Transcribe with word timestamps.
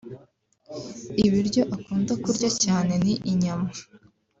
ibiryo 1.25 1.61
akunda 1.75 2.13
kurya 2.23 2.49
cyane 2.63 2.93
ni 3.03 3.13
inyama 3.31 3.69